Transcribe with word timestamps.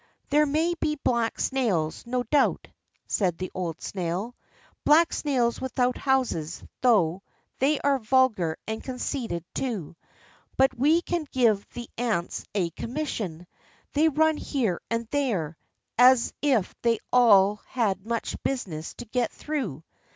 "There 0.31 0.47
may 0.47 0.73
be 0.73 0.95
black 1.03 1.39
snails, 1.39 2.07
no 2.07 2.23
doubt," 2.23 2.69
said 3.05 3.37
the 3.37 3.51
old 3.53 3.83
snail; 3.83 4.33
"black 4.83 5.13
snails 5.13 5.61
without 5.61 5.95
houses; 5.95 6.63
though 6.81 7.21
they 7.59 7.79
are 7.81 7.99
vulgar 7.99 8.57
and 8.65 8.83
conceited 8.83 9.45
too. 9.53 9.95
But 10.57 10.73
we 10.75 11.03
can 11.03 11.27
give 11.31 11.69
the 11.75 11.87
ants 11.99 12.45
a 12.55 12.71
commission; 12.71 13.45
they 13.93 14.09
run 14.09 14.37
here 14.37 14.81
and 14.89 15.05
there, 15.11 15.55
as 15.99 16.33
if 16.41 16.73
they 16.81 16.97
all 17.13 17.57
had 17.67 18.03
much 18.03 18.41
business 18.41 18.95
to 18.95 19.05
get 19.05 19.31
through. 19.31 19.83